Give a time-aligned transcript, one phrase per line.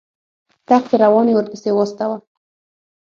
[0.69, 2.17] تخت روان یې ورپسې واستاوه.